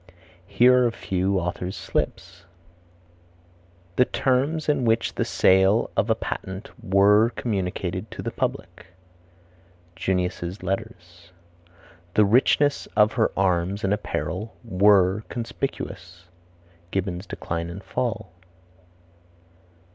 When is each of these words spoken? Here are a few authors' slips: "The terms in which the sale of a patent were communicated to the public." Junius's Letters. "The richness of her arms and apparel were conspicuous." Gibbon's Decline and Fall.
Here 0.47 0.75
are 0.79 0.87
a 0.87 0.91
few 0.91 1.37
authors' 1.37 1.75
slips: 1.77 2.45
"The 3.97 4.05
terms 4.05 4.67
in 4.67 4.83
which 4.83 5.13
the 5.13 5.23
sale 5.23 5.91
of 5.95 6.09
a 6.09 6.15
patent 6.15 6.71
were 6.83 7.29
communicated 7.35 8.09
to 8.09 8.23
the 8.23 8.31
public." 8.31 8.87
Junius's 9.95 10.63
Letters. 10.63 11.31
"The 12.15 12.25
richness 12.25 12.87
of 12.95 13.13
her 13.13 13.31
arms 13.37 13.83
and 13.83 13.93
apparel 13.93 14.55
were 14.65 15.21
conspicuous." 15.29 16.25
Gibbon's 16.89 17.27
Decline 17.27 17.69
and 17.69 17.83
Fall. 17.83 18.31